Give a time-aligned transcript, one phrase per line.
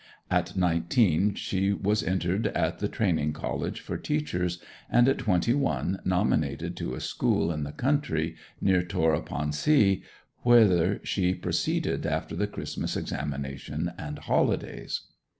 [0.31, 4.57] At nineteen she was entered at the Training College for Teachers,
[4.89, 10.01] and at twenty one nominated to a school in the country, near Tor upon Sea,
[10.41, 15.01] whither she proceeded after the Christmas examination and holidays.